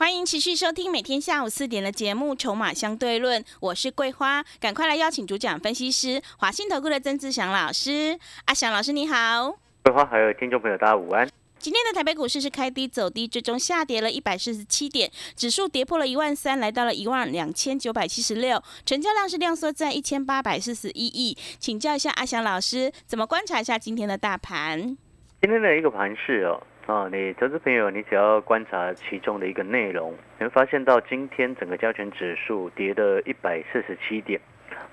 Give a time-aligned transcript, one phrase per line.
[0.00, 8.18] 欢迎持续收听每天下午四点的节目《筹码相对论》，我是桂花，赶快来邀请主讲分析师华信投顾的曾志祥老师。
[8.46, 11.28] 阿祥老师你好，桂花还有听众朋友大家午安。
[11.58, 21.36] 今天的台北股市是开低走低，最终下跌了一百四十七点，指数跌破了一万三，来到了一万两千九百七十六，成交量是量缩在一千八百四十一亿。
[21.58, 24.96] 请教一下阿祥老师，怎么观察一下今天的大盘？
[25.42, 26.66] 今天的一个盘势哦。
[26.86, 34.40] 啊，你投资朋友，你只要观察其中的一个内容，你会发现到今天整个加权指数跌了一百四十七点，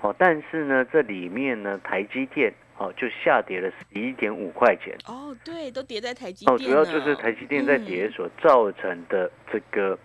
[0.00, 4.96] 哦，但是呢，这里面呢，台积电哦就下跌了十一点五块钱。
[5.08, 6.54] 哦，对，都跌在台积电。
[6.54, 9.98] 哦，主要就是台积电在跌所造成的这个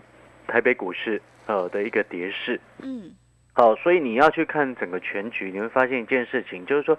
[0.47, 2.59] 台北股市呃的一个跌势。
[2.81, 3.11] 嗯。
[3.55, 6.97] 好，所以你要去看整个全局，你会发现一件事情，就是说，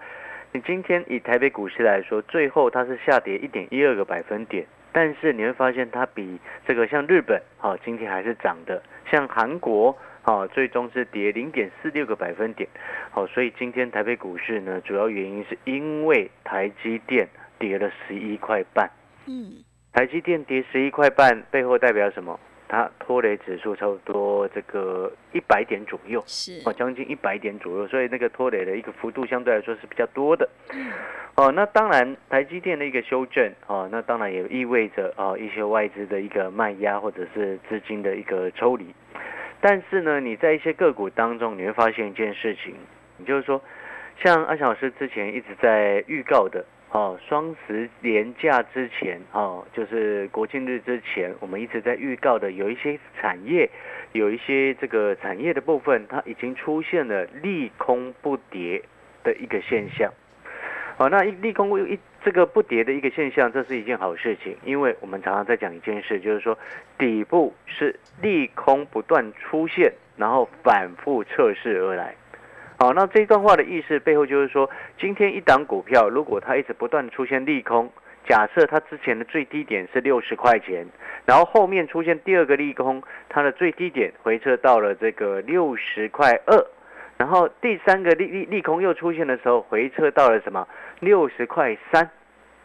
[0.55, 4.65] 你今天以台北股市来说，最后它是下跌一点一二个百分点。
[4.93, 12.69] 但是你会发现，它比这个像日本，好，今天还是涨的；像韩国，好，最终是跌零点四六个百分点。
[13.11, 18.89] 好，所以今天台北股市呢，主要原因是因为台积电跌了十一块半。
[19.27, 22.39] 嗯，台积电跌十一块半，背后代表什么？
[22.75, 30.49] 它拖累指数差不多这个一百点左右，是哦，将近一百点左右，所以那个拖累的一个幅度相对来说是比较多的。
[31.37, 38.93] 哦，那当然台积电的一个修正，哦，那当然也意味着哦一些外资的一个卖压或者是资金的一个抽离。
[39.61, 42.75] 但是呢，你在一些个股当中，你会发现一件事情，
[43.17, 43.63] 你就是说，
[44.23, 46.65] 像阿翔老师之前一直在预告的。
[46.95, 53.69] 哦，双十连假之前，哦，就是国庆日之前，我们一直在预告的，有一些产业，
[54.13, 58.81] 有一些这个产业的部分，它已经出现了利空不跌
[59.25, 60.13] 的一个现象。
[60.97, 66.57] 哦，那利空一这个不跌的一个现象，这是一件好事情，因为我们常常在讲一件事，就是说
[66.97, 72.15] 底部是利空不断出现，然后反复测试而来。
[72.77, 74.69] 好，那这段话的意思背后就是说，
[74.99, 77.91] 今天一档股票如果它一直不断出现利空，
[78.29, 80.85] 假设它之前的最低点是六十块钱，
[81.25, 86.67] 然后后面出现第二个利空，它的最低点回撤到了这个六十块二，
[87.17, 90.67] 然后第三个利利利空又出现的时候，回撤到了什么
[91.01, 92.11] 六十块三，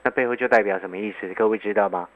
[0.04, 1.32] 那背后就代表什么意思？
[1.36, 2.10] 各位知道吗？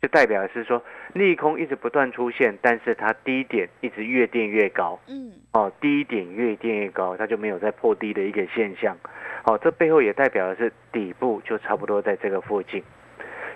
[0.00, 0.82] 就代表是说
[1.12, 8.96] 利空一直不断出现，但是它低点一直越垫越高，嗯，哦，低点越垫越高，它就没有再破低的一个现象，
[9.44, 12.82] 哦，这背后也代表的是底部就差不多在这个附近，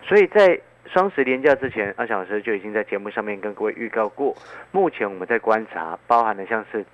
[0.02, 4.34] 所以在双十连假之前，阿小师就已经在节目上面跟各位预告过，
[4.72, 6.84] 目前我们在观察，包含了像是。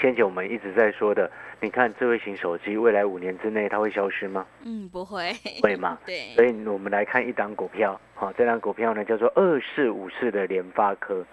[0.00, 4.46] 先前我们一直在说的，你看智慧型手机未来五年之内它会消失吗？
[4.64, 5.32] 嗯，不会。
[5.62, 5.98] 会吗？
[6.06, 6.34] 对。
[6.34, 11.24] 所以我们来看一档股票，好，这档股票呢叫做二四五四的联发科。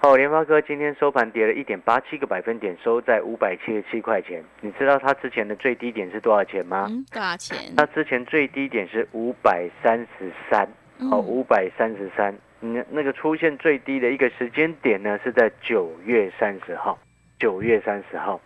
[0.00, 4.44] 好，联发科今天收盘跌了一点八七个百分点，收在五百七十七块钱。
[4.60, 6.86] 你知道它之前的最低点是多少钱吗？
[7.10, 7.56] 多少钱？
[7.74, 10.68] 它之前最低点是五百三十三，
[11.10, 12.34] 好，五百三十三。
[12.60, 16.98] 那那个出现最低的一个时间点呢，是在九月三十号。
[17.38, 18.40] 九月三十号，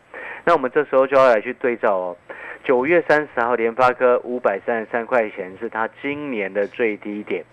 [0.44, 2.16] 那我们这时候就要来去对照哦。
[2.64, 7.44] 九月三十号，联发科五百三十三块钱是它今年的最低点。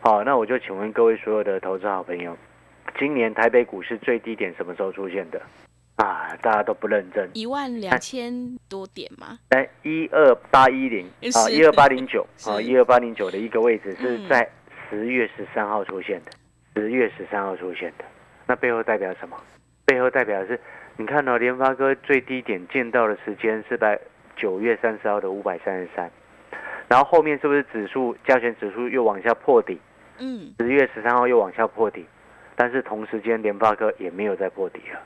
[0.00, 2.36] 好，那我就请问各位所有的投资好朋友，
[2.98, 5.40] 今年台北股市最低点什么时候出现的？
[5.96, 7.28] 啊，大家都不认真。
[7.34, 8.32] 一万两千
[8.68, 9.38] 多点吗？
[9.50, 14.48] 哎，一二八一零 啊，一二八零九 啊，一二八零九的一个位置是在
[14.88, 16.32] 十月十三号出现的，
[16.74, 18.04] 十月十三号出现的，
[18.46, 19.36] 那背后代表什么？
[19.84, 20.60] 背后代表的是。
[20.96, 23.98] 你看到联发科最低点见到的时间是在
[24.36, 26.08] 九月三十号的五百三十三，
[26.88, 29.80] 然后后面是不是指数加权指数又往下破底？
[30.20, 32.06] 嗯，十月十三号又往下破底，
[32.54, 35.00] 但是同时间联发科也没有再破底了。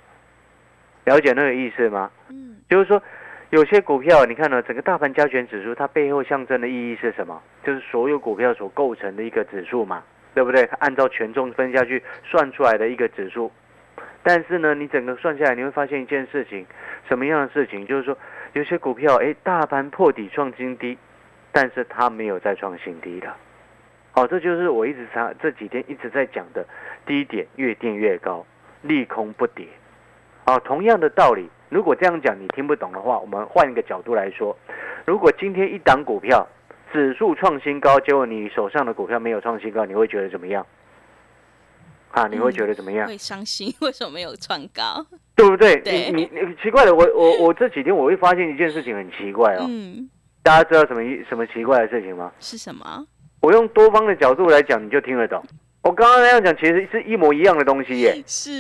[1.04, 2.10] 了解那个意思吗？
[2.28, 3.02] 嗯，就是说
[3.48, 7.42] 有些股票，你看呢整个大盘加权指数，它背后象征的意义是什么？
[7.64, 10.04] 就是所有股票所构成的一个指数嘛，
[10.34, 10.64] 对不对？
[10.80, 13.50] 按照权重分下去算出来的一个指数。
[14.22, 16.66] 但是呢，你整个算下来，你会发现一件事情，
[17.08, 17.86] 什么样的事情？
[17.86, 18.16] 就是说，
[18.52, 20.98] 有些股票，哎，大盘破底创新低，
[21.52, 23.34] 但是它没有再创新低了。
[24.12, 25.06] 好，这就是我一直
[25.40, 26.66] 这几天一直在讲的，
[27.06, 28.44] 低点越垫越高，
[28.82, 29.66] 利空不跌。
[30.44, 34.56] 啊，同样的道理，如果这样讲你听不懂的话，我们换一个角度来说，
[35.06, 36.46] 如果今天一档股票
[36.92, 40.66] 指数创新高，结果你手上的股票没有创新高，你会觉得怎么样？
[42.10, 43.06] 啊，你会觉得怎么样？
[43.06, 45.04] 会伤心， 为什么没有创高？
[45.36, 45.76] 对不对？
[45.82, 49.66] 对你你你奇怪的，我我我这几天我会发现一件事情很奇怪哦。
[49.68, 50.08] 嗯，
[50.42, 52.32] 大家知道什么一什么奇怪的事情吗？
[52.40, 53.06] 是什么？
[53.40, 55.42] 我用多方的角度来讲，你就听得懂。
[55.82, 58.20] 我刚刚那样讲，其实是一模一样的东西耶。
[58.26, 58.50] 是，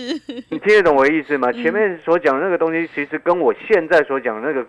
[0.50, 1.50] 你听得懂我的意思吗？
[1.50, 4.64] 嗯前面所讲的那个东西，其实跟我现在所讲的那个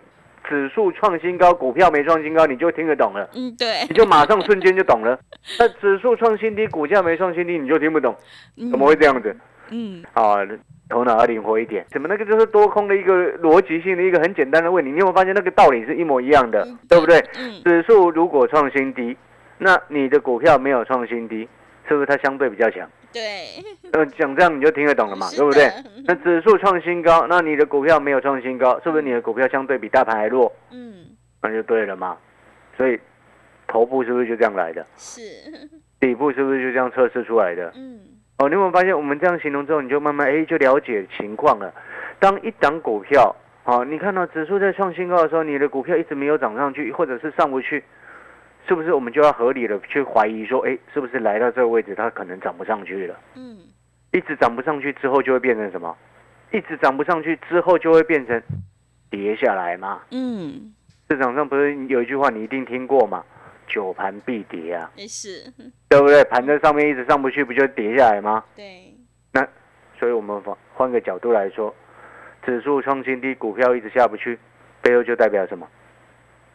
[0.50, 5.16] 指数创新高，股票没创新高，你就听得懂了，嗯，对你，就马上瞬间就懂了。
[5.60, 8.12] 那指数创新低，股价没创新低，你就听不懂，
[8.56, 9.34] 怎怎么会这样子？
[9.70, 10.38] 嗯，啊，
[10.88, 11.86] 头脑要灵活一点。
[11.92, 14.90] 怎么那个就是多空的一个逻辑性的一个很简单的问题？
[14.90, 17.24] 你有没有发现那个道理是一模一样的，对不对？
[17.38, 19.16] 嗯，指数如果创新低，
[19.58, 21.48] 那你的股票没有创新低，
[21.90, 22.88] 是不是它相对比较强？
[23.12, 23.20] 对，
[23.92, 25.68] 呃，讲这样你就听得懂了嘛，对不对？
[26.06, 30.52] 那指数创新高，那你的股票没有创新高，是不是你的股票相对比大盘还弱？
[30.70, 31.06] 嗯，
[31.42, 32.16] 那就对了嘛。
[32.76, 32.96] 所以
[33.66, 34.86] 头部是不是就这样来的？
[34.96, 35.20] 是，
[35.98, 37.72] 底部是不是就这样测试出来的？
[37.74, 37.98] 嗯，
[38.38, 41.74] 哦，你有没有发现我们这样形容之后，你就慢慢哎就了解情况了。
[42.20, 43.34] 当一档股票，
[43.64, 47.82] 好、你看到指数在创新高的时候，你的股票一直没有涨上去，或者是上不去，
[48.66, 53.18] 是不是我们就要合理的去怀疑说，哎，是不是来到这个位置它可能涨不上去了？
[53.34, 53.58] 嗯，
[54.12, 55.96] 一直涨不上去之后就会变成什么？
[56.52, 58.42] 一直涨不上去之后就会变成
[59.10, 60.02] 跌下来嘛。
[60.10, 60.72] 嗯，
[61.08, 63.24] 市场上不是有一句话你一定听过嘛？
[63.66, 65.48] 久盘必跌啊，也是，
[65.88, 66.24] 对不对？
[66.24, 68.42] 盘在上面一直上不去，不就跌下来吗？
[68.56, 68.92] 对，
[69.32, 69.46] 那
[69.96, 71.72] 所以我们换换个角度来说，
[72.44, 74.36] 指数创新低，股票一直下不去，
[74.82, 75.68] 背后就代表什么？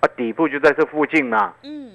[0.02, 1.54] 啊，底部就在这附近嘛。
[1.64, 1.92] 嗯，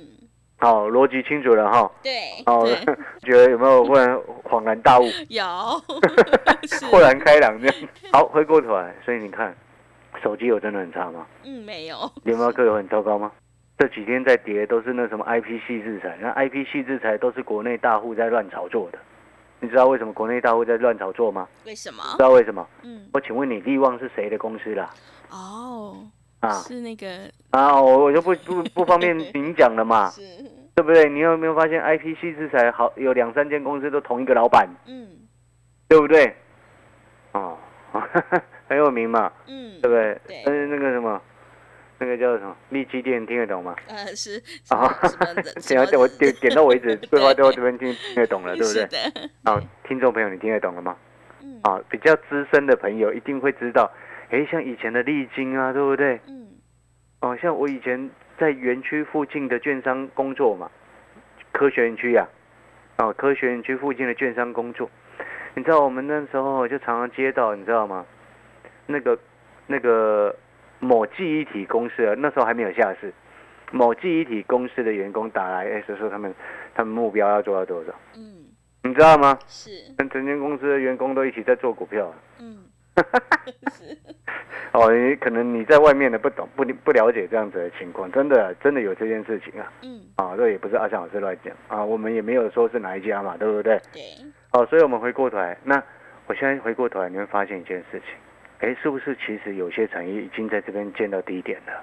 [0.58, 1.90] 好、逻辑清楚了哈。
[2.02, 2.12] 对，
[2.46, 2.66] 哦，
[3.22, 4.08] 觉得有没有忽然
[4.44, 5.04] 恍然大悟？
[5.28, 5.44] 有，
[6.90, 7.76] 豁然开朗这样。
[8.12, 9.54] 好，回过头来，所以你看，
[10.22, 11.26] 手机有真的很差吗？
[11.44, 13.30] 嗯，没有，联发科有很糟糕吗？
[13.78, 18.98] 这几天在跌都是那什么 IP 系制裁，那 IP 系制裁都是国内大户在乱炒作的。
[19.58, 21.48] 你知道为什么国内大户在乱炒作吗？
[21.64, 22.18] 为什么知？
[22.18, 22.66] 道为什么？
[22.82, 24.90] 嗯，我请问你，利旺是谁的公司啦？
[25.30, 25.96] 哦，
[26.40, 27.06] 啊是那个，
[27.50, 30.22] 啊，我我就不不不方便 明讲了嘛，是，
[30.74, 31.08] 对不对？
[31.08, 35.06] 你有没有发现 IPC 制裁好有两三间公司都同一个老板，嗯
[35.88, 36.34] 对不对？
[37.32, 37.58] 哦，
[38.68, 40.20] 很有名嘛，嗯对，不对？
[40.26, 41.20] 对但是那个什么，
[41.98, 43.74] 那个叫什么利基店听得懂吗？
[43.88, 45.52] 呃，是啊什么的？
[45.54, 48.98] 等下 我点点到为止，对话对话这边听听得懂了，对不是对？
[49.10, 50.96] 的，啊，听众朋友，你听得懂了吗？
[51.42, 53.90] 嗯啊，比较资深的朋友一定会知道，
[54.30, 56.20] 诶，像以前的利金啊，对不对？
[56.28, 56.46] 嗯
[57.20, 60.70] 哦，像我以前在园区附近的券商工作嘛，
[61.52, 62.26] 科学园区呀、
[62.98, 64.88] 哦，科学园区附近的券商工作，
[65.54, 68.06] 你知道我们那时候就常常接到，你知道吗？
[68.86, 69.18] 那个
[69.66, 70.34] 那个
[70.78, 73.12] 某记忆体公司啊，那时候还没有下市，
[73.70, 76.34] 某记忆体公司的员工打来，哎，说说他们
[76.74, 78.46] 他们目标要做到多少，嗯，
[78.82, 79.38] 你知道吗？
[79.46, 82.10] 是，跟整间公司的员工都一起在做股票。
[82.40, 82.69] 嗯是，
[84.72, 89.72] 哦，你可能你在外面的不懂不不了解这样子的情况，真的真的有这件事情啊。
[89.82, 93.80] 嗯啊，这也不是阿翔老师乱讲啊，我们也没有说是哪一家嘛，对不对？
[93.92, 94.02] 对，
[94.52, 95.82] 哦，所以我们回过头来，那
[96.26, 98.14] 我现在回过头来，你会发现一件事情，
[98.60, 101.82] 哎，是不是其实有些产业已经在这边见到低点了？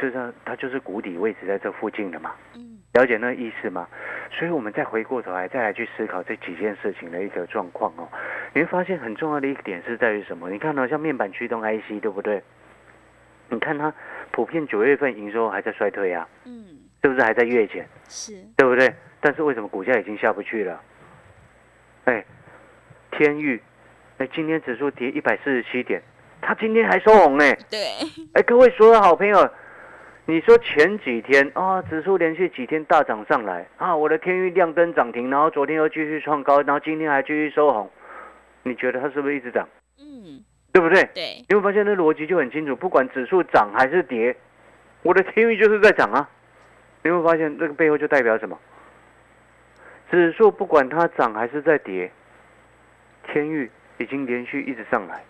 [0.00, 3.86] 事实上，它就是谷底位置在这附近的嘛，嗯了解那个意思吗？
[4.32, 8.08] 所以我们再回过头来，再来去思考这几件事情的一个状况哦，
[8.52, 10.50] 你会发现很重要的一个点是在于什么？
[10.50, 12.42] 你看到、像面板驱动 IC，对不对？
[13.48, 13.92] 你看它
[14.30, 17.88] 普遍九月份营收还在衰退啊，嗯是不是还在月减？
[18.08, 18.92] 是，对不对？
[19.20, 20.80] 但是为什么股价已经下不去了？
[22.04, 22.24] 哎，
[23.12, 23.60] 天域，
[24.18, 26.02] 哎，今天指数跌一百四十七点，
[26.40, 27.44] 它今天还收红呢。
[27.68, 27.78] 对，
[28.34, 29.50] 哎，各位所有好朋友，
[30.30, 37.90] 你说前几天啊、指数连续几天大涨上来啊，我的天域亮灯涨停，然后昨天又继续创高，然后今天还继续收红，
[38.62, 39.68] 你觉得它是不是一直涨？
[39.98, 41.02] 嗯对不对？
[41.12, 44.36] 对，你会发现那逻辑就很清楚，不管指数涨还是跌，
[45.02, 46.30] 我的天域就是在涨啊。
[47.02, 48.56] 你会发现这个背后就代表什么？
[50.12, 52.08] 指数不管它涨还是在跌，
[53.26, 53.68] 天域
[53.98, 55.24] 已经连续一直上来。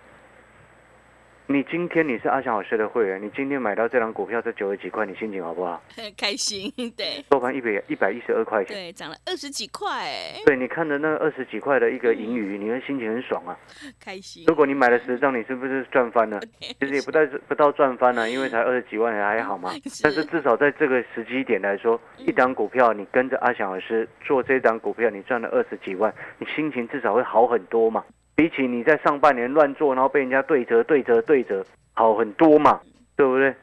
[1.52, 5.82] 你今天你是阿翔老师的会员，你今天买到这张股票在九十几块，你心情好不好？
[5.96, 13.58] 很开心，对收盘一百一百一十二块钱，对，涨了二十几块，哎，对你看的那二十几块的一个盈余，你会心情很爽啊。
[13.98, 16.38] 开心如，果你买了十张，你是不是赚翻了？
[16.78, 19.72] 其实也不到不到赚翻了，因为才二十几万还好嘛。
[20.04, 28.04] 但是至少在这个时机点来说，一档股票你跟着阿翔老师做这档股票，你赚了二十几万，你心情至少会好很多嘛。
[28.40, 32.80] 比起你在上半年乱做，然后被人家对折、对折、对折，好很多嘛，
[33.14, 33.54] 对不对？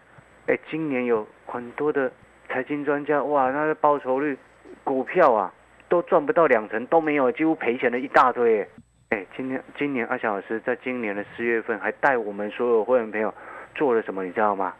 [0.45, 2.11] 哎，今年有很多的
[2.47, 4.37] 财经专家，哇，那个报酬率，
[4.83, 5.51] 股票啊，
[5.89, 8.61] 都赚不到两成，都没有，几乎赔钱了一大堆。
[9.09, 13.33] 哎，今天今年阿翔老师在今年的四月份还带我们所有会员朋友
[13.73, 14.75] 做了什么，你知道吗？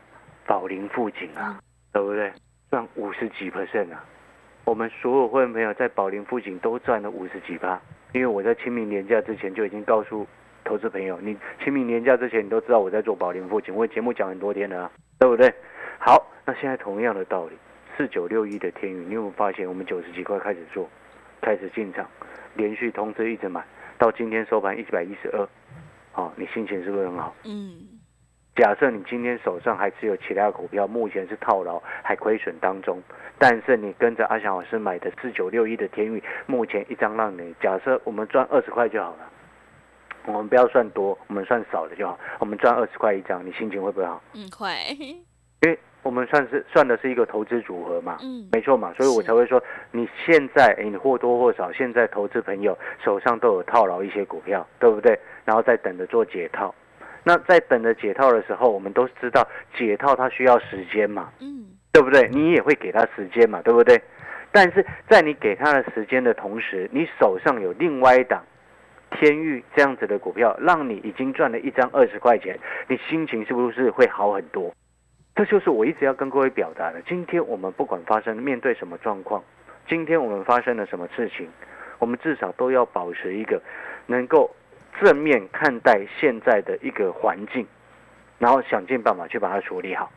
[0.45, 1.59] 宝林富锦啊，
[1.91, 2.31] 对不对？
[2.69, 4.05] 赚五十几 percent 啊！
[4.63, 7.81] 我们所有会员朋友在宝林富锦都赚了五十几趴。
[8.17, 10.25] 因为我在清明年假之前就已经告诉
[10.65, 15.53] 投资朋友，你清明年假之前你都知道我在做保龄父亲，我节目讲很多天了，对不对？
[15.99, 17.55] 好，那现在同样的道理，
[17.95, 20.89] 四九六一的天宇，你有没有发现我们九十几块开始做，
[21.41, 22.07] 开始进场，
[22.55, 23.63] 连续通知一直买，
[23.99, 25.47] 到今天收盘一百一十二，
[26.11, 27.35] 好，你心情是不是很好？
[27.45, 27.96] 嗯。
[28.57, 32.99] 假设你今天手上还持有其他股票，目前是套牢，还亏损当中，
[33.37, 39.29] 但是你跟着阿翔老师买的四九六一的天域，目前一张让你，假设我们赚二十块就好了，
[40.25, 44.19] 我们不要算多，我们算少的就好，我们赚二十块一张，你心情会不会好？
[44.33, 44.73] 嗯，会。
[45.61, 49.61] 因为我们算是算的是一个投资组合嘛，嗯，没错嘛，所以我才会说，
[49.91, 55.19] 你现在你或多或少现在投资朋友手上都有套牢一些股票，对不对？
[55.45, 56.73] 然后再等着做解套。
[57.27, 62.29] 那在等着解套的时候，我们都知道解套它需要时间嘛，嗯，对不对？
[62.29, 64.01] 你也会给他时间嘛，对不对？
[64.49, 68.41] 但是在你给他的时间的同时，你手上有另外一档
[69.11, 72.57] 天域这样子的股票，让你已经赚了一张二十块钱，
[72.87, 74.73] 你心情是不是会好很多？
[75.35, 77.01] 这就是我一直要跟各位表达的。
[77.01, 79.43] 今天我们不管发生面对什么状况，
[79.85, 81.49] 今天我们发生了什么事情，
[81.99, 83.61] 我们至少都要保持一个
[84.05, 84.49] 能够。
[84.99, 87.65] 正面看待现在的一个环境，
[88.39, 90.11] 然后想尽办法去把它处理好，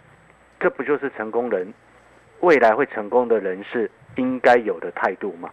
[0.58, 1.72] 这不就是成功人
[2.40, 5.50] 未来会成功的人士应该有的态度吗？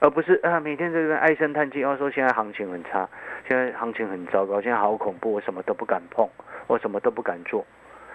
[0.00, 3.08] 而不是啊，每天在这边唉声叹气，要说现在行情很差，
[3.48, 6.28] 现在行情很糟糕，现在好恐怖，我什么都不敢碰，
[6.66, 7.66] 我什么都不敢做，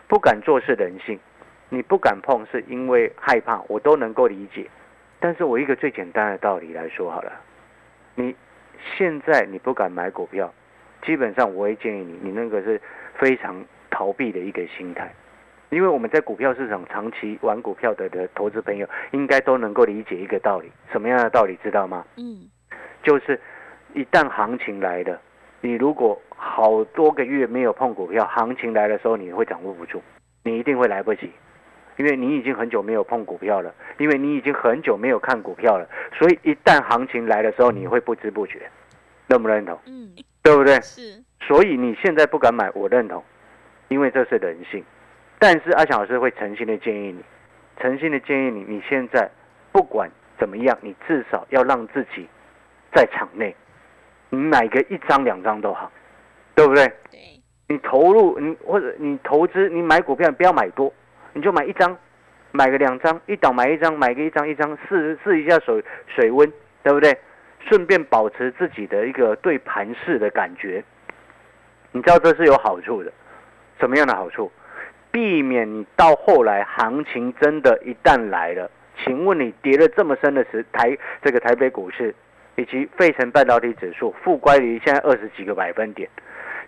[0.08, 1.20] 不敢做是人性，
[1.70, 4.68] 你不敢碰是因为害怕，我都能够理解。
[5.20, 7.32] 但是我一个最简单的道理来说好了，
[8.16, 8.36] 你。
[8.96, 10.54] 现在你不敢买股票，
[11.04, 12.80] 基本上我会建议你，你那个是
[13.18, 15.14] 非常逃避的一个心态，
[15.70, 22.06] 因为我们在股票市场长期玩股票的的投资朋友，应该都能够理解一个道理，什么样的道理知道吗？
[22.18, 22.50] 嗯，
[23.02, 23.40] 就是
[23.94, 25.20] 一旦行情来了，
[25.62, 30.02] 你如果好多个月没有碰股票，行情来的时候你会掌握不住，
[30.44, 31.32] 你一定会来不及。
[31.98, 38.62] 因为你已经很久没有碰股票了，因为你已经很久没有看股票了，所以一旦行情来的时候，你会不知不觉，
[39.28, 39.78] 认不认同？
[39.86, 40.10] 嗯，
[40.42, 40.80] 对不对？
[40.82, 41.24] 是。
[41.42, 43.24] 所以你现在不敢买，我认同，
[43.90, 44.84] 因为这是人性。
[45.40, 47.24] 但是阿强老师会诚心的建议你，
[47.82, 49.30] 诚心的建议你，你现在
[49.72, 50.10] 不管
[50.40, 52.28] 怎么样，你至少要让自己
[52.94, 53.56] 在场内，
[54.30, 55.92] 你买个一张两张都好，
[56.56, 56.88] 对不对？
[57.12, 57.20] 对。
[57.68, 60.94] 你投入你或者你投资，你买股票不要买多。
[61.34, 61.98] 你就买一张，
[62.52, 66.52] 买个两张，一档买一张，买个一张一张试试一下水水温，
[66.84, 67.18] 对不对？
[67.68, 70.84] 顺便保持自己的一个对盘势的感觉，
[71.92, 73.12] 你知道这是有好处的。
[73.80, 74.52] 什么样的好处？
[75.12, 82.14] 避免你到后来行情真的一旦来了，请问你跌了这么深的时台这个台北股市
[82.56, 86.10] 以及费城半导体指数负乖离现在二十几个百分点。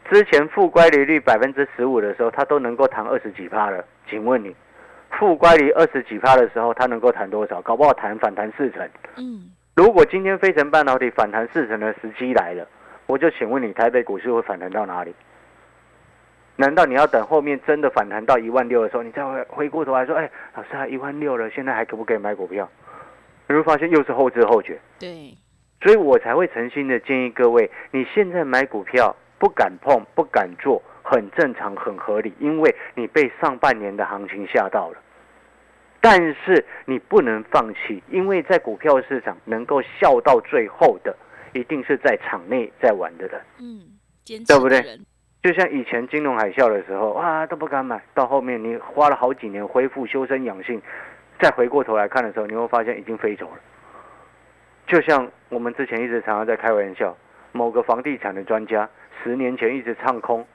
[0.09, 3.83] 之前负乖离率百分之十五的时候，它都能够弹二十几趴了。
[4.07, 4.55] 请问你，
[5.09, 7.59] 负乖离二十几趴的时候，它能够弹多少？
[7.61, 8.87] 搞不好弹反弹四成。
[9.17, 12.67] 嗯，如果今天飞成半导体反弹四成的时机来了，
[13.07, 15.13] 我就请问你，台北股市会反弹到哪里？
[16.57, 22.69] 难道你要等后面真的反弹到一万六的时候，你再回回过头来说，哎，老师啊一万六了，现在还可不可以买股票？
[23.47, 24.79] 你会发现又是后知后觉。
[24.99, 25.35] 对，
[25.81, 29.15] 所以我才会诚心的建议各位，你现在买股票。
[29.37, 34.97] 不敢碰，不敢做，很正常，很合理，因为你被上半年的行情吓到了。
[36.01, 41.15] 但是你不能放弃，因为在股票市场能够笑到最后的，
[41.53, 43.41] 一定是在场内在玩的人。
[43.59, 43.81] 嗯，
[44.47, 44.99] 对不对？
[45.41, 50.81] 就像以前金融海啸的时候，啊，都不敢买，到后面你花了好几年恢复、修身养性，
[51.39, 53.57] 再回过头来看的时候，你会发现已经飞走了。
[54.87, 57.15] 就像我们之前一直常常在开玩笑，
[57.51, 58.87] 某个房地产的专家。
[59.23, 60.45] 十年前一直唱空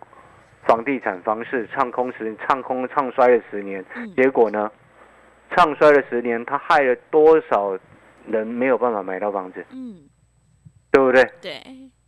[0.62, 4.70] 房地产房市，唱空十唱空唱衰了十年，结果呢，
[5.50, 7.78] 唱衰了十年，他害了多少
[8.26, 9.64] 人没有办法买到房子？
[9.72, 10.08] 嗯，
[10.92, 11.24] 对不对？
[11.40, 11.52] 对。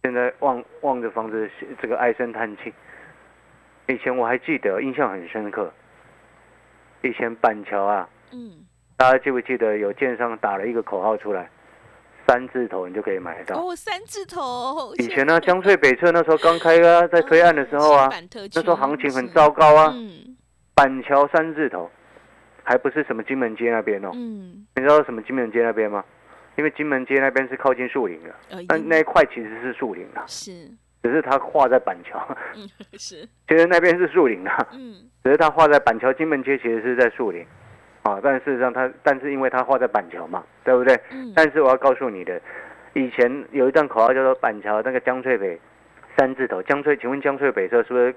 [0.02, 1.49] 现在望望着房子，
[1.80, 2.73] 这个唉声叹气。
[3.88, 5.73] 以前我还记得，印象很深刻。
[7.02, 8.66] 以前板桥啊，嗯，
[8.97, 11.49] 大家记不记得有建商打了一个口号出来？
[12.32, 13.60] 三字头你就可以买得到。
[13.60, 14.94] 哦，三字头。
[14.96, 18.08] 以前呢，江翠北侧那时候刚开啊，在推案的时候啊，
[18.54, 19.92] 那时候行情很糟糕啊。
[19.94, 20.34] 嗯。
[20.74, 21.90] 板桥三字头，
[22.62, 24.10] 还不是什么金门街那边哦。
[24.14, 24.66] 嗯。
[24.76, 26.02] 你知道什么金门街那边吗？
[26.56, 28.34] 因为金门街那边是靠近树林的，
[28.66, 30.24] 那那一块其实是树林啊。
[30.26, 30.70] 是。
[31.02, 32.18] 只是它画在板桥。
[32.54, 32.66] 嗯，
[32.98, 33.28] 是。
[33.46, 34.68] 其实那边是树林啊。
[34.72, 34.94] 嗯。
[35.22, 37.44] 只是它画在板桥金门街，其实是在树林。
[38.02, 40.99] 啊，但事实上它，但是因为它画在板桥嘛，对不对？
[41.11, 41.32] 嗯。
[41.37, 42.40] 但是我要告诉你的，
[42.94, 45.59] 以前有一段口号叫做“板桥那个江翠北
[46.16, 48.14] 三字头”，江翠，请问江翠北侧是不是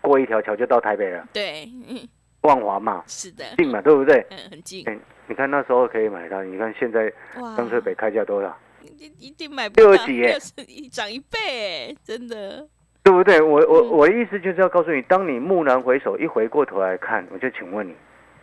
[0.00, 1.26] 过一条桥就到台北了？
[1.32, 1.64] 对。
[1.88, 1.96] 嗯
[2.42, 3.02] 万华嘛。
[3.06, 3.44] 是的。
[3.56, 4.26] 近嘛，对不对？
[4.30, 4.84] 嗯，很近。
[5.26, 7.10] 你看那时候可以买到，你看现在
[7.56, 8.54] 江翠北开价多少？
[8.82, 9.86] 一一定买不到。
[9.90, 10.36] 六十几耶，
[10.92, 12.66] 涨一倍，真的。
[13.02, 13.40] 对不对？
[13.40, 17.94] 我我我的意思就是要告诉你，当你蓦然回首，一回过头来看，我就请问你，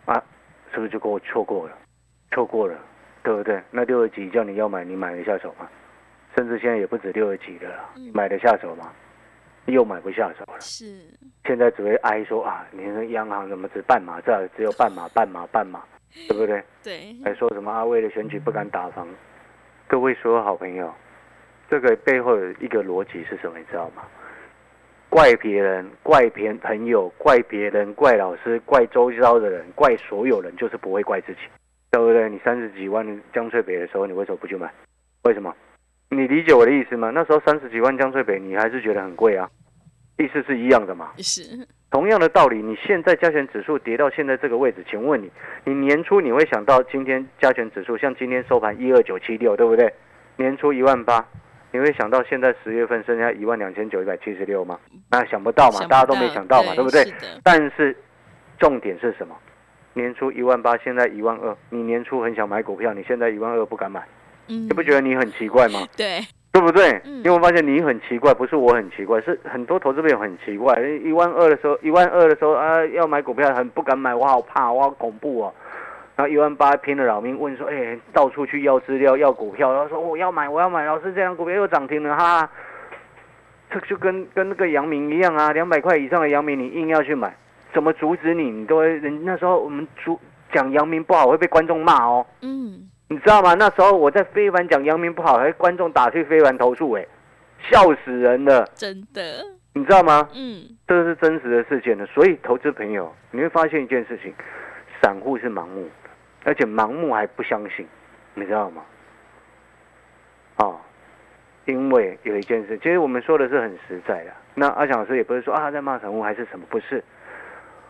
[0.06, 0.24] 啊。
[0.74, 1.78] 是不是就给我错过了？
[2.32, 2.78] 错过了，
[3.24, 3.62] 对不对？
[3.72, 5.68] 那六十几叫你要买，你买得下手吗？
[6.36, 8.92] 甚至现在也不止六十几的了，买得下手吗？
[9.66, 10.60] 又买不下手了。
[10.60, 10.86] 是。
[11.46, 15.84] 现在只会哀说啊，你那央行怎么只半码，这只有半码，半码，半码，
[16.28, 16.63] 对不对？
[16.82, 17.16] 对。
[17.24, 17.84] 还说什么啊？
[17.84, 19.08] 为了选举不敢打房。
[19.88, 20.92] 各位所有好朋友，
[21.70, 23.60] 这个背后的一个逻辑是什么？
[23.60, 24.04] 你知道吗？
[25.12, 31.39] 怪别人，怪别朋友，怪别人，怪老师，怪周遭的人，怪所有人，就是不会怪自己，
[31.91, 32.30] 对不对？
[32.30, 34.72] 你三十几万江翠北的时候，你为什么不去买？
[35.24, 35.53] 为什么？
[36.10, 37.10] 你理解我的意思吗？
[37.10, 39.50] 那时候三十几万江翠北，你还是觉得很贵啊？
[40.18, 41.12] 意思是一样的嘛？
[41.18, 41.68] 是。
[41.89, 45.30] 同样的道理，你现在加权指数跌到现在这个位置，请问你，
[45.65, 49.94] 你年初你会想到今天加权指数像今天收盘一二九七六，对不对？
[50.38, 51.25] 年初一万八。
[51.72, 54.78] 你会想到现在十月份剩下一万两千九百七十六吗？
[55.10, 57.06] 那想不到嘛，大家都没想到嘛，对不对？
[57.44, 57.96] 但是
[58.60, 59.36] 重点是什么？
[59.94, 61.56] 年初一万八，现在一万二。
[61.70, 64.01] 你年初很想买股票，你现在一万二不敢买，
[64.48, 65.80] 你不觉得你很奇怪吗？
[65.98, 66.20] 对，
[66.51, 67.01] 对不对？
[67.06, 70.80] 因为我发现你很奇怪，不是我很奇怪，是很多投资朋友很奇怪。
[71.04, 75.54] 一万二的时候，一万二的时候啊，要买股票很不敢买，我好怕，我好恐怖哦。
[76.21, 82.47] 然后一万八拼了老命问说：“哎，到处去要资料、要股票。”然后说：“我要买，我要买。”老师，这样股票又涨停了哈！
[83.71, 87.36] 这就跟跟那个阳明一样啊，两百块以上的阳明，你硬要去买，
[87.73, 88.51] 怎么阻止你？
[88.51, 90.19] 你都会人那时候我们主
[90.53, 92.23] 讲阳明不好会被观众骂哦。
[92.43, 93.55] 嗯，你知道吗？
[93.55, 97.03] 那时候我在非凡讲阳明不好，还观众打去非凡投诉，哎，
[97.71, 98.63] 笑死人了。
[98.75, 100.29] 真的，你知道吗？
[100.36, 102.05] 嗯，这个是真实的事件的。
[102.05, 104.31] 所以投资朋友，你会发现一件事情：
[105.01, 105.89] 散户是盲目。
[106.43, 107.88] 而且盲目还不相信，
[108.34, 108.84] 你知道吗？
[110.58, 110.80] 哦，
[111.65, 114.32] 因为有一件事，其实我们说的是很实在的。
[114.54, 117.04] 那阿强老师也不是说啊在骂散户还是什么，不是。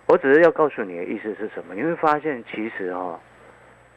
[0.07, 1.73] 我只是要告诉你的意思是什么？
[1.73, 3.19] 你会发现，其实哈，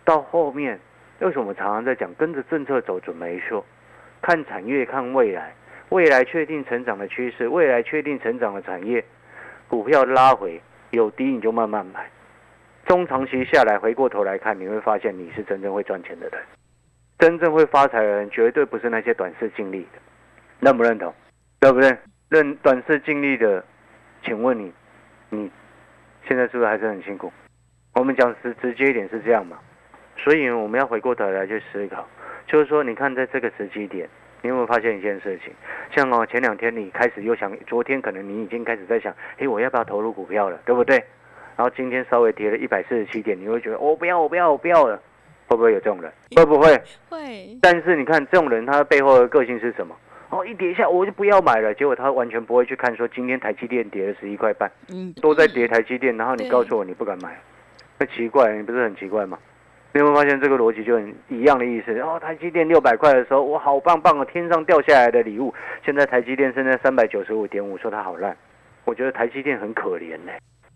[0.04, 0.78] 到后面
[1.18, 3.64] 为什么常常在讲跟着政策走准没错？
[4.22, 5.52] 看产业看未来，
[5.90, 9.04] 未来确定成长的趋势，未来确定成长的产业，
[9.68, 12.08] 股票拉回有低你就慢慢买。
[12.94, 16.40] 中长期下来，回过头来看，你会发现你是真正会赚钱的人，
[17.18, 19.98] 真正会发财的人，绝对不是那些短视尽力的，
[20.60, 21.12] 认不认同？
[21.58, 21.92] 对不对？
[22.28, 23.64] 认短视尽力的，
[24.22, 24.72] 请问你，
[25.28, 25.50] 你
[26.28, 27.32] 现在是不是还是很辛苦？
[27.94, 29.58] 我们讲直直接一点是这样嘛？
[30.16, 32.06] 所以我们要回过头来去思考，
[32.46, 34.08] 就是说，你看在这个时机点，
[34.40, 35.52] 你有没有发现一件事情？
[35.90, 40.56] 像哦，前两天你开始又想，昨天可能你已经开始在想，哎，我要不要投入股票了？
[40.64, 41.04] 对不对？
[41.56, 45.00] 然后今天稍微跌了一百四十七点，你会觉得我不要，我不要，我不要了，
[45.46, 46.12] 会不会有这种人？
[46.36, 46.80] 会不会？
[47.08, 47.56] 会。
[47.62, 49.94] 但是你看这种人，他背后的个性是什么？
[50.30, 57.38] 哦，一跌一下我就不要买了，结果他完全不会去看说今天台积电跌了十一块半，嗯，都在跌台积电，然后你告诉我你不敢买，
[57.98, 59.38] 那奇怪，你不是很奇怪吗？
[59.92, 61.96] 你有没有发现这个逻辑就很一样的意思？
[62.00, 65.54] 哦，台积电六百块的时候，我好棒棒啊，天上掉下来的礼物。
[65.84, 68.36] 现在台积电现在三百九十五点五，说它好烂，
[68.84, 70.32] 我觉得台积电很可怜呢。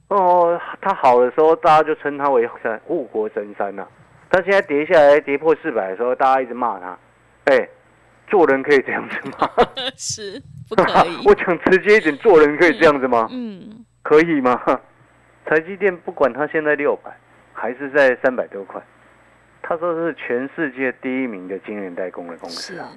[0.08, 3.86] 哦，它好的时候，大家就称它为神护国神山呐。
[4.30, 6.98] 它现在跌下来，跌破四百的时候，大家一直骂它。
[7.44, 7.68] 哎，
[8.26, 9.50] 做人可以这样子吗？
[9.96, 11.16] 是不可以。
[11.28, 13.28] 我讲直接一点，做人可以这样子吗？
[13.30, 14.60] 嗯，可以吗？
[15.46, 17.10] 台积电不管它现在六百，
[17.52, 18.82] 还是在三百多块，
[19.62, 22.92] 他说是全世界第一名的晶圆代工的公司啊。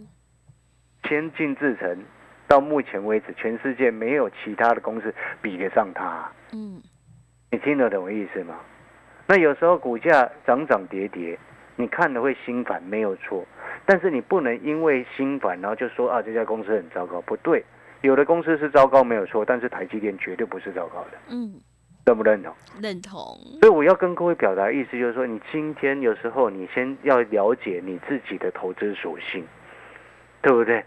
[1.08, 2.04] 先进制程
[2.48, 6.30] 到目前为止，全世界没有其他的公司比得上它。
[6.54, 6.82] 嗯。
[7.52, 8.56] 你听得懂我意思吗？
[9.28, 11.38] 那有时候股价涨涨跌跌，
[11.76, 13.46] 你看了会心烦，没有错。
[13.86, 17.64] 但是你不能因为心烦，然后就说啊这家公司很糟糕，不对。
[18.02, 21.18] 有的公司是糟糕没有错，但是台积电绝对不是糟糕的。
[21.30, 21.54] 嗯，
[22.06, 22.54] 认不认同？
[22.82, 23.20] 认同。
[23.60, 29.46] 所以我要跟各位表达意思就是说，你今天有时候你先要了解你自己的投资属性，
[30.42, 30.84] 对不对？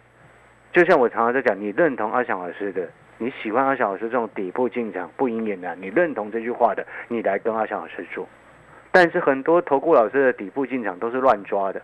[0.72, 8.28] 就像我常常在讲，你认同阿翔老师的，你喜欢阿翔老师这种底部进场不赢也难，你认同这句话的，你来跟阿翔老师做。
[8.90, 11.80] 但是很多投顾老师的底部进场都是乱抓的，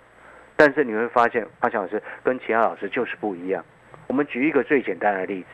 [0.57, 3.65] 但是你会发现阿翔老师跟其他老师就是不一样。
[4.07, 5.49] 我们举一个最简单的例子，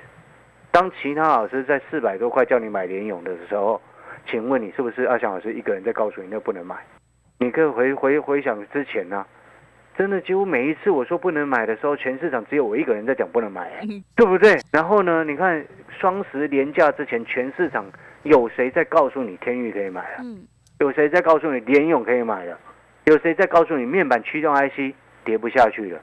[0.70, 3.80] 当其他老师在四百多块叫你买联勇的时候，
[4.26, 6.76] 请问你是不是阿翔老师一个人在告诉你那不能买？
[7.38, 9.26] 你可以回回回想之前呢、
[9.96, 14.58] 真的几乎每一次我说不能买的时候，全市场只有我一个人在讲不能买、哎对不对？
[14.70, 15.64] 然后呢，你看
[15.98, 17.86] 双十连假之前，全市场
[18.22, 20.20] 有谁在告诉你天域可以买啊？
[20.20, 20.46] 嗯，
[20.80, 22.58] 有谁在告诉你联勇可以买了？
[23.04, 26.00] 有谁在告诉你面板驱动 IC 跌不下去了？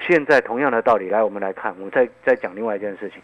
[0.00, 3.20] 现在同样的道理，来我们来看，我们再再讲另外一件事情。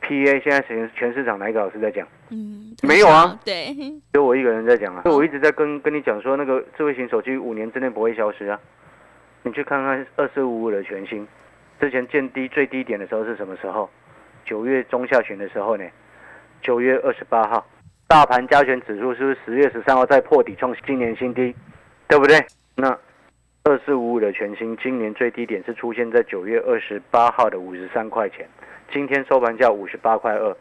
[0.00, 2.06] PA 现在全全市场哪一个老师在讲？
[2.30, 3.74] 嗯，没有啊，对，
[4.12, 5.02] 就我一个人在讲啊。
[5.02, 8.60] 所以我一直在跟跟你讲说，那个智慧型手机五年之内不会消失啊。
[9.42, 11.26] 你去看看二四五五的全新，
[11.80, 13.88] 之前见低最低点的时候是什么时候？
[14.44, 15.84] 九月中下旬的时候呢？
[16.62, 17.66] 九月二十八号，
[18.06, 21.54] 大盘加权指数是不是十月十三号再破底创今年新低？
[22.08, 22.44] 对不对？
[22.74, 22.96] 那
[23.64, 28.48] 二四五五的全新今年最低点是出现在九月二十八号的五十三块钱，
[28.90, 30.56] 今天收盘价五十八块二。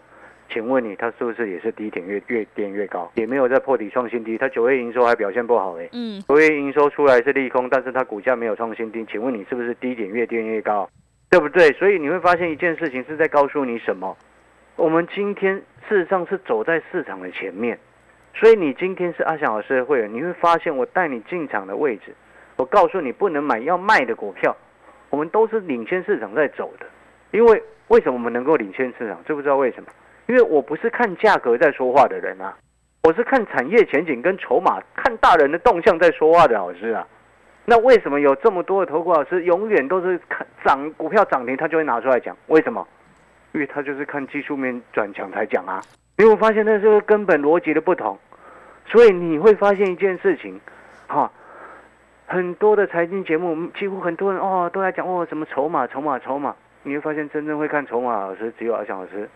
[0.50, 4.38] 请问你，它是不是也是低点越越跌越高，也没有在破底创新低？
[4.38, 9.06] 它九月营收还表现不好诶、嗯，九月营收出来是利空，但是它股价没有创新低。
[9.06, 10.90] 请问你是不是低点越跌越高？
[11.30, 11.72] 对不对？
[11.74, 14.18] 所以你会发现一件事情是在告诉你什么？
[14.78, 15.56] 我们今天
[15.90, 17.78] 事实上是走在市场的前面，
[18.34, 22.16] 所以你今天是阿翔老师的会员，你会发现我带你进场的位置，
[22.56, 24.56] 我告诉你不能买要卖的股票，
[25.10, 26.86] 我们都是领先市场在走的。
[27.32, 29.22] 因为为什么我们能够领先市场？
[29.26, 29.90] 知不知道为什么？
[30.28, 32.54] 因为我不是看价格在说话的人啊，
[33.04, 37.08] 我是看产业前景跟筹码、看大人的动向在说话的老师啊。
[37.66, 42.36] 那为什么有这么多的投顾老师永远都是看涨股票涨停，他就会拿出来讲？
[42.48, 42.86] 为什么？
[43.54, 45.82] 因为他就是看技术面转强才讲啊。
[46.18, 48.18] 你有没有发现那是个根本逻辑的不同？
[48.86, 50.60] 所以你会发现一件事情，
[51.08, 51.32] 哈、
[52.26, 56.56] 很多的财经节目，几乎很多人哦都在讲哦什么筹码、筹码、筹码。
[56.84, 59.30] 你会发现真正会看筹码老师只有阿翔老师，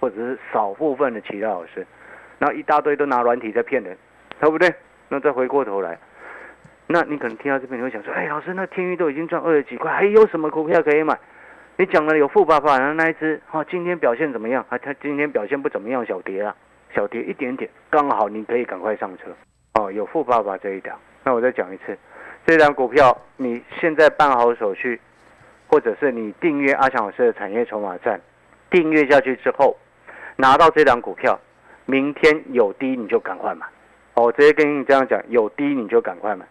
[0.00, 1.86] 或者是少部分的其他老师，
[2.38, 3.96] 然后一大堆都拿软体在骗人，
[4.40, 4.72] 对不对？
[5.08, 5.98] 那再回过头来，
[6.86, 11.18] 那你可能听到这边你会想说，哎，老师，那天域都已经赚二十几块，还有什么股票可以买？
[11.76, 14.64] 你讲了有富爸爸，然后那一只哦，今天表现怎么样？
[14.68, 16.54] 啊，它今天表现不怎么样，小跌啊，
[16.94, 19.30] 小跌一点点，刚好你可以赶快上车。
[19.74, 21.96] 哦，有富爸爸这一档，那我再讲一次，
[22.44, 25.00] 这档股票你现在办好手续，
[25.68, 28.20] 或者是你订阅阿强老师的产业筹码站，
[28.70, 29.76] 订阅下去之后，
[30.40, 31.36] 拿到这档股票，
[31.84, 33.66] 明天有低你就赶快买。
[34.14, 36.46] 哦，我直接跟你这样讲，有低你就赶快买，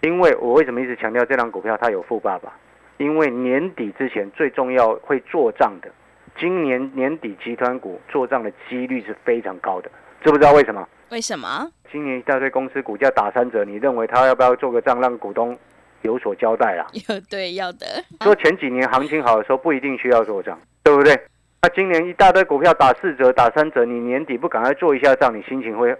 [0.00, 2.52] 因为我为什么一直强调这档股票它有富爸爸？
[2.98, 5.90] 因为年底之前最重要会做账的，
[6.38, 9.90] 今年年底集团股做账的几率是非常高的，
[10.22, 10.88] 知不知道为什么？
[11.10, 11.68] 为什么？
[11.90, 15.58] 今年一大堆公司股价打三折，你认为他要不要做个账让股东
[16.02, 16.86] 有所交代啦？
[17.08, 17.86] 有对要的，
[18.22, 21.20] 说前几年行情好的时候不一定需要做账，对不对？
[21.68, 25.94] 今年一大堆股票打四折、打三折，你年底不赶快做一下账，你心情会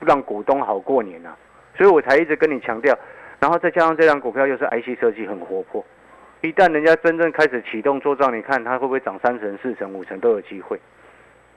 [0.00, 1.36] 让股东好过年啊。
[1.76, 2.96] 所以我才一直跟你强调，
[3.38, 5.84] 然后再加上这张股票又是 IC 设计很活泼，
[6.42, 10.78] 一旦人家真正开始启动做账，你看它会不会涨三成、四成、五成都有机会。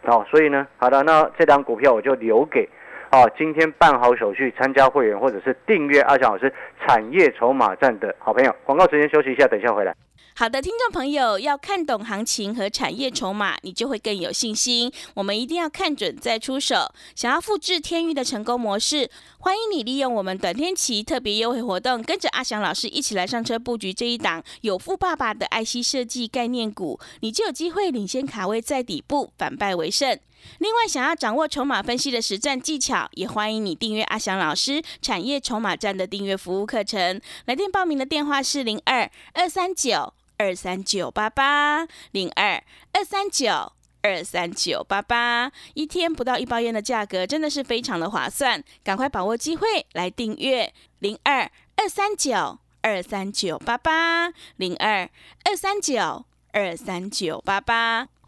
[0.04, 2.68] 哦，所以呢，好的，那这张股票我就留给
[3.12, 8.56] 哦，今天办好手续参加会员或者是订阅阿翔老师产业筹码站的好朋友。
[8.66, 9.94] 广告时间休息一下，等一下回来。
[10.36, 14.92] 好的，听众朋友要看懂行情和产业筹码，你就会更有信心。
[15.14, 16.92] 我们一定要看准再出手。
[17.16, 30.18] 想要复制天域的成功模式，欢迎你利用我们短天期特别优惠活动，跟着阿翔老师一起来上车布局这一档有富爸爸的爱惜设计概念股，你就有机会领先卡位在底部，反败为胜。
[30.60, 37.20] 另外，想要掌握筹码分析的实战技巧，也欢迎你订阅阿翔老师产业筹码站的订阅服务课程。
[37.46, 40.14] 来电报名的电话是零二二三九。
[40.36, 55.08] 二三九八八零二二三九二三九八八，一天不到一包烟的价格，真的是非常的划算，赶快把握机会来订阅零二二三九二三九八八零二
[55.46, 58.10] 二三九二三九八八。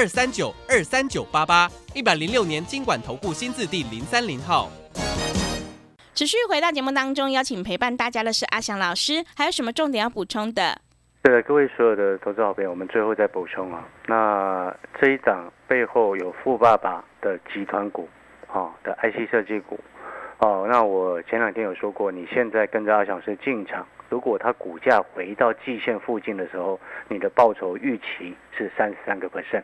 [0.00, 4.70] 二三九二三九八八，一百零六年经管投顾新字第零三零号。
[6.14, 10.80] 持续回到节目当中，邀请陪伴大家的是阿翔老师，还有什么重点要补充的？
[11.22, 13.86] 对了各位所有的投资好朋友，我们最后再补充啊。
[14.06, 18.08] 那这一档背后有富爸爸的集团股，
[18.50, 19.78] 哦的 IC 设计股，
[20.38, 29.62] 哦，那我前两天有说过，你现在跟着阿翔老师进场，如果它股价回到季线附近的时候，你的报酬预期是三十三个 percent，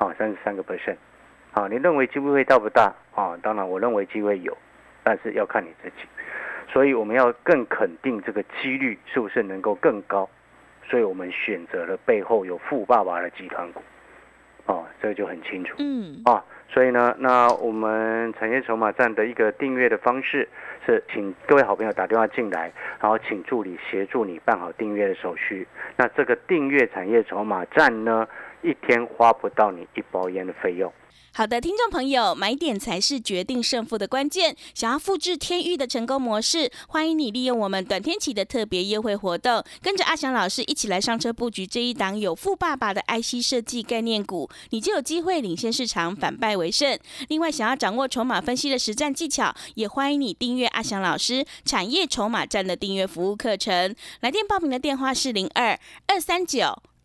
[0.00, 0.96] 啊，三十三个 percent，
[1.52, 2.92] 啊，你认为机会大不大？
[3.14, 4.56] 啊，当然我认为机会有。
[5.02, 6.06] 但是要看你自己，
[6.70, 10.28] 所以我们要更肯定这个几率是不是能够更高，
[10.86, 13.82] 所以我们选择了背后有富爸爸的集团股，
[14.66, 20.46] 哦，这个就很清楚，嗯，啊，所以呢，那我们产业筹码站的一个订阅的方式
[20.84, 25.66] 是，请各位好朋友打电话进来，然后请助理协助你办好订阅的手续。
[25.96, 28.28] 那这个订阅产业筹码站呢，
[28.62, 30.92] 一天花不到你一包烟的费用。
[31.32, 34.56] 好的，听众朋友，买点才是决定胜负的关键。
[34.74, 46.98] 想要复制天域的成功模式，欢迎你利用我们短天期的特别优惠活动，跟着阿翔老师一起来上车布局这一档有富爸爸的 IC 设计概念股，你就有机会领先市场，反败为胜。
[47.28, 53.94] 另外，想要掌握筹码分析的实战技巧，也欢迎你订阅阿翔老师产业筹码站的订阅服务课程。
[54.20, 56.76] 来电报名的电话是零二二三九